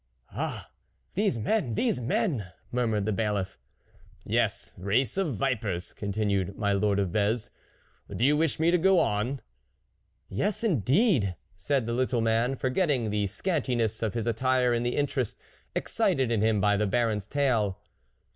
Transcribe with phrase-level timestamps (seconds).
[0.29, 0.71] 44 Ah!
[1.13, 1.75] these men!
[1.75, 3.59] these men!" mur mured the Bailiff.
[4.23, 7.51] 44 Yes, race of vipers!" continued my lord of Vez,
[8.07, 9.27] 4< do you wish me to go on?"
[10.29, 14.95] 44 Yes, indeed!" said the little man, forgetting the scantiness of his attire in the
[14.95, 15.39] interest
[15.75, 17.79] excited in him by the Baron's tale.